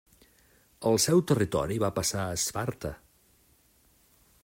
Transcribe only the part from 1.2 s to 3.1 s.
territori va passar a Esparta.